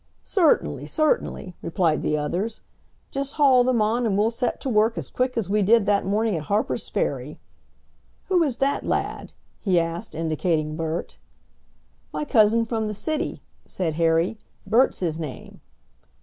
"Certainly, 0.23 0.87
certainly!" 0.87 1.53
replied 1.61 2.01
the 2.01 2.17
others. 2.17 2.61
"Just 3.11 3.33
haul 3.33 3.63
them 3.63 3.83
on, 3.83 4.03
and 4.07 4.17
we'll 4.17 4.31
set 4.31 4.59
to 4.61 4.67
work 4.67 4.97
as 4.97 5.11
quick 5.11 5.37
as 5.37 5.47
we 5.47 5.61
did 5.61 5.85
that 5.85 6.07
morning 6.07 6.35
at 6.35 6.45
Harper's 6.45 6.89
Ferry. 6.89 7.39
Who 8.25 8.41
is 8.41 8.57
this 8.57 8.81
lad?" 8.81 9.33
he 9.59 9.79
asked, 9.79 10.15
indicating 10.15 10.75
Bert. 10.75 11.19
"My 12.11 12.25
cousin 12.25 12.65
from 12.65 12.87
the 12.87 12.95
city," 12.95 13.43
said 13.67 13.93
Harry, 13.93 14.39
"Bert's 14.65 15.01
his 15.01 15.19
name." 15.19 15.61